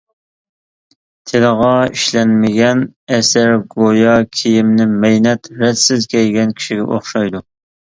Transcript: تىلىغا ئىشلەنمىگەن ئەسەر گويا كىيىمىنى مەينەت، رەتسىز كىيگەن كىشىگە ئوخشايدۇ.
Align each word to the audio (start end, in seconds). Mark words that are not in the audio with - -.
تىلىغا 1.31 1.73
ئىشلەنمىگەن 1.91 2.83
ئەسەر 3.19 3.55
گويا 3.77 4.19
كىيىمىنى 4.41 4.91
مەينەت، 5.07 5.55
رەتسىز 5.65 6.13
كىيگەن 6.19 6.61
كىشىگە 6.63 6.95
ئوخشايدۇ. 6.95 7.49